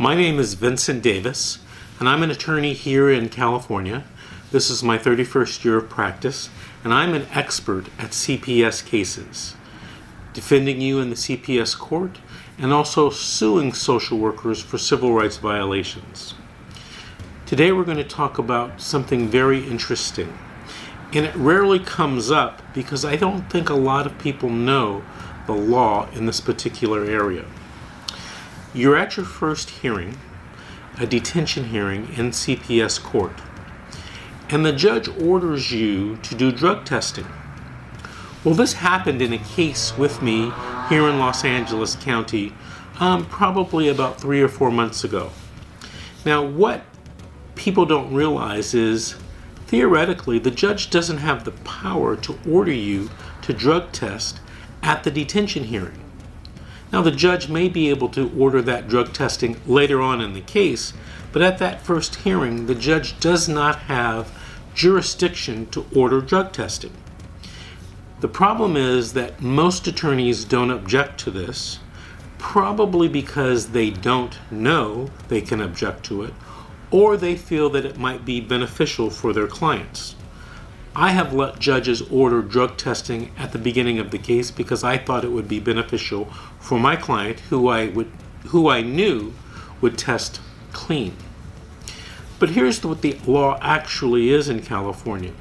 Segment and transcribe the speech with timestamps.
[0.00, 1.58] My name is Vincent Davis,
[1.98, 4.04] and I'm an attorney here in California.
[4.52, 6.50] This is my 31st year of practice,
[6.84, 9.56] and I'm an expert at CPS cases,
[10.32, 12.20] defending you in the CPS court
[12.58, 16.34] and also suing social workers for civil rights violations.
[17.44, 20.38] Today we're going to talk about something very interesting,
[21.12, 25.02] and it rarely comes up because I don't think a lot of people know
[25.48, 27.46] the law in this particular area.
[28.74, 30.18] You're at your first hearing,
[30.98, 33.32] a detention hearing in CPS court,
[34.50, 37.26] and the judge orders you to do drug testing.
[38.44, 40.52] Well, this happened in a case with me
[40.90, 42.52] here in Los Angeles County
[43.00, 45.30] um, probably about three or four months ago.
[46.26, 46.82] Now, what
[47.54, 49.16] people don't realize is
[49.66, 53.08] theoretically, the judge doesn't have the power to order you
[53.42, 54.40] to drug test
[54.82, 56.04] at the detention hearing.
[56.92, 60.40] Now, the judge may be able to order that drug testing later on in the
[60.40, 60.94] case,
[61.32, 64.32] but at that first hearing, the judge does not have
[64.74, 66.92] jurisdiction to order drug testing.
[68.20, 71.78] The problem is that most attorneys don't object to this,
[72.38, 76.34] probably because they don't know they can object to it,
[76.90, 80.16] or they feel that it might be beneficial for their clients.
[80.98, 84.98] I have let judges order drug testing at the beginning of the case because I
[84.98, 86.24] thought it would be beneficial
[86.58, 88.10] for my client who I would
[88.46, 89.32] who I knew
[89.80, 90.40] would test
[90.72, 91.14] clean.
[92.40, 95.34] But here's what the law actually is in California.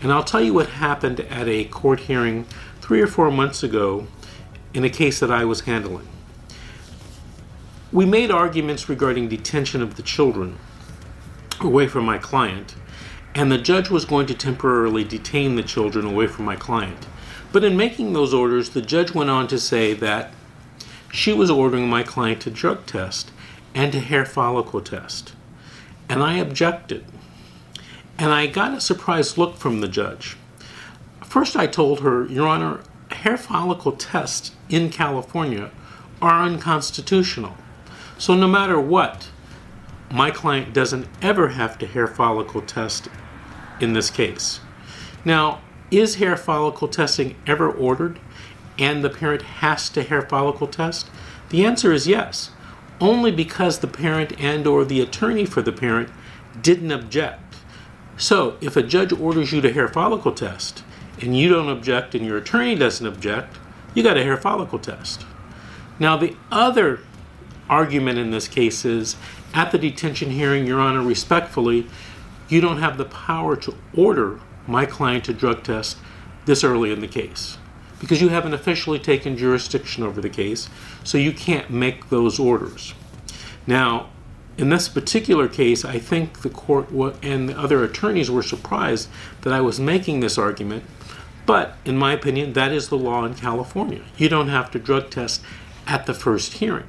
[0.00, 2.46] And I'll tell you what happened at a court hearing
[2.80, 4.06] 3 or 4 months ago
[4.72, 6.08] in a case that I was handling.
[7.92, 10.56] We made arguments regarding detention of the children
[11.60, 12.76] away from my client
[13.34, 17.06] and the judge was going to temporarily detain the children away from my client.
[17.52, 20.32] But in making those orders, the judge went on to say that
[21.12, 23.30] she was ordering my client to drug test
[23.74, 25.32] and to hair follicle test.
[26.08, 27.04] And I objected.
[28.18, 30.36] And I got a surprised look from the judge.
[31.24, 32.80] First, I told her, Your Honor,
[33.10, 35.70] hair follicle tests in California
[36.20, 37.54] are unconstitutional.
[38.18, 39.28] So, no matter what,
[40.10, 43.08] my client doesn't ever have to hair follicle test
[43.80, 44.60] in this case.
[45.24, 45.60] Now,
[45.90, 48.18] is hair follicle testing ever ordered
[48.78, 51.10] and the parent has to hair follicle test?
[51.50, 52.50] The answer is yes,
[53.00, 56.08] only because the parent and or the attorney for the parent
[56.60, 57.56] didn't object.
[58.16, 60.84] So, if a judge orders you to hair follicle test
[61.20, 63.56] and you don't object and your attorney doesn't object,
[63.94, 65.24] you got a hair follicle test.
[65.98, 67.00] Now, the other
[67.70, 69.16] argument in this case is
[69.54, 71.86] at the detention hearing, Your Honor, respectfully,
[72.48, 75.96] you don't have the power to order my client to drug test
[76.44, 77.56] this early in the case
[78.00, 80.68] because you haven't officially taken jurisdiction over the case,
[81.04, 82.94] so you can't make those orders.
[83.66, 84.08] Now,
[84.56, 86.88] in this particular case, I think the court
[87.22, 89.08] and the other attorneys were surprised
[89.42, 90.84] that I was making this argument,
[91.46, 94.02] but in my opinion, that is the law in California.
[94.16, 95.42] You don't have to drug test
[95.86, 96.86] at the first hearing.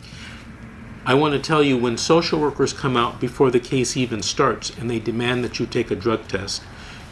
[1.03, 4.69] I want to tell you when social workers come out before the case even starts
[4.69, 6.61] and they demand that you take a drug test,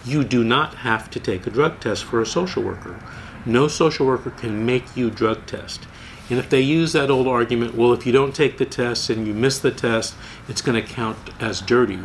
[0.05, 2.99] you do not have to take a drug test for a social worker.
[3.47, 5.87] No social worker can make you drug test.
[6.29, 9.25] And if they use that old argument, well, if you don't take the test and
[9.25, 10.13] you miss the test,
[10.47, 11.99] it's going to count as dirty,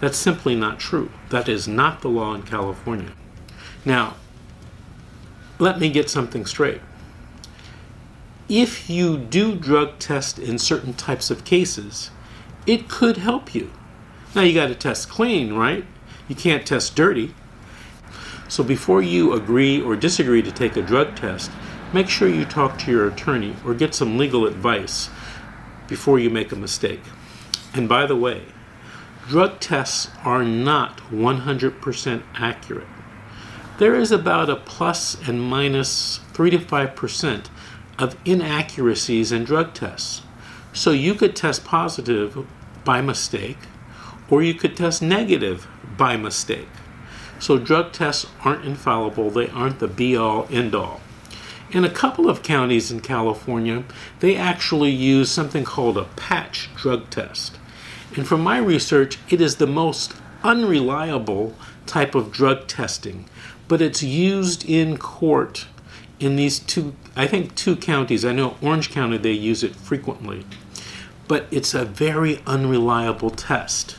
[0.00, 1.10] that's simply not true.
[1.28, 3.12] That is not the law in California.
[3.84, 4.16] Now,
[5.60, 6.80] let me get something straight
[8.48, 12.10] if you do drug test in certain types of cases,
[12.66, 13.70] it could help you.
[14.34, 15.84] Now you got to test clean, right?
[16.28, 17.34] You can't test dirty.
[18.48, 21.50] So before you agree or disagree to take a drug test,
[21.92, 25.10] make sure you talk to your attorney or get some legal advice
[25.86, 27.02] before you make a mistake.
[27.74, 28.42] And by the way,
[29.28, 32.88] drug tests are not 100% accurate.
[33.78, 37.46] There is about a plus and minus 3 to 5%
[37.98, 40.22] of inaccuracies in drug tests.
[40.72, 42.46] So you could test positive
[42.84, 43.58] by mistake,
[44.30, 45.66] or you could test negative
[45.96, 46.68] by mistake.
[47.40, 51.00] So drug tests aren't infallible, they aren't the be all end all.
[51.70, 53.84] In a couple of counties in California,
[54.20, 57.58] they actually use something called a patch drug test.
[58.16, 61.54] And from my research, it is the most unreliable
[61.84, 63.26] type of drug testing,
[63.66, 65.66] but it's used in court
[66.18, 70.46] in these two, I think two counties, I know Orange County, they use it frequently,
[71.26, 73.96] but it's a very unreliable test.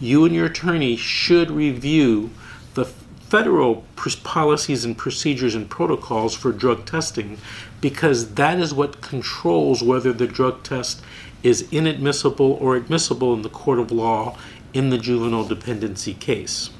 [0.00, 2.30] You and your attorney should review
[2.74, 3.84] the federal
[4.24, 7.38] policies and procedures and protocols for drug testing
[7.80, 11.00] because that is what controls whether the drug test
[11.44, 14.36] is inadmissible or admissible in the court of law
[14.74, 16.70] in the juvenile dependency case.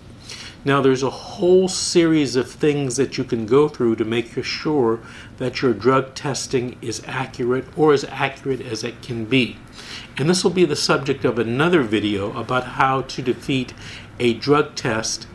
[0.66, 4.98] Now, there's a whole series of things that you can go through to make sure
[5.36, 9.58] that your drug testing is accurate or as accurate as it can be.
[10.16, 13.74] And this will be the subject of another video about how to defeat
[14.18, 15.28] a drug test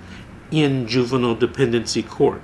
[0.51, 2.42] in juvenile dependency court.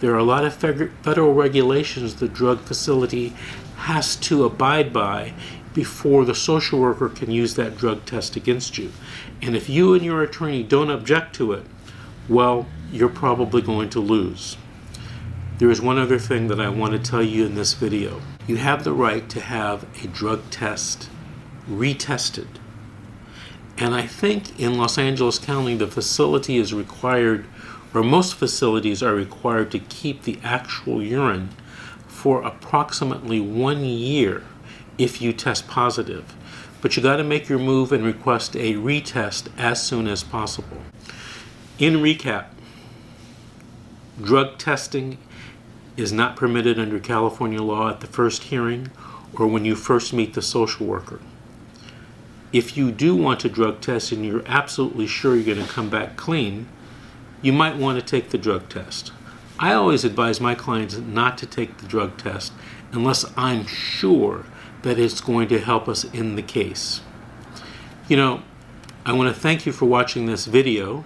[0.00, 3.32] There are a lot of federal regulations the drug facility
[3.76, 5.32] has to abide by
[5.72, 8.92] before the social worker can use that drug test against you.
[9.40, 11.64] And if you and your attorney don't object to it,
[12.28, 14.56] well, you're probably going to lose.
[15.58, 18.20] There is one other thing that I want to tell you in this video.
[18.46, 21.08] You have the right to have a drug test
[21.68, 22.46] retested.
[23.76, 27.46] And I think in Los Angeles County, the facility is required,
[27.94, 31.50] or most facilities are required to keep the actual urine
[32.06, 34.42] for approximately one year
[34.98, 36.34] if you test positive.
[36.80, 40.82] But you got to make your move and request a retest as soon as possible.
[41.78, 42.46] In recap,
[44.20, 45.16] drug testing
[45.96, 48.90] is not permitted under California law at the first hearing
[49.32, 51.20] or when you first meet the social worker.
[52.52, 55.88] If you do want a drug test and you're absolutely sure you're going to come
[55.88, 56.66] back clean,
[57.42, 59.12] you might want to take the drug test.
[59.60, 62.52] I always advise my clients not to take the drug test
[62.90, 64.46] unless I'm sure
[64.82, 67.02] that it's going to help us in the case.
[68.08, 68.42] You know,
[69.06, 71.04] I want to thank you for watching this video.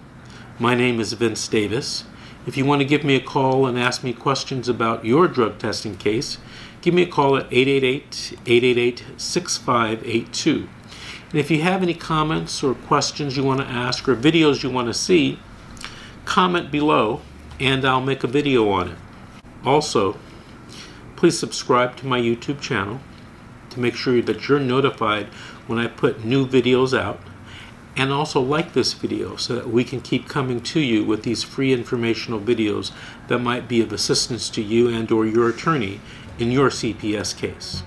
[0.58, 2.04] My name is Vince Davis.
[2.46, 5.58] If you want to give me a call and ask me questions about your drug
[5.58, 6.36] testing case,
[6.82, 10.68] give me a call at 888 888 6582.
[11.30, 14.68] And if you have any comments or questions you want to ask or videos you
[14.68, 15.38] want to see,
[16.26, 17.22] comment below
[17.58, 18.98] and I'll make a video on it.
[19.64, 20.18] Also,
[21.16, 23.00] please subscribe to my YouTube channel
[23.70, 25.28] to make sure that you're notified
[25.66, 27.20] when I put new videos out
[27.96, 31.42] and also like this video so that we can keep coming to you with these
[31.42, 32.90] free informational videos
[33.28, 36.00] that might be of assistance to you and or your attorney
[36.38, 37.82] in your CPS case.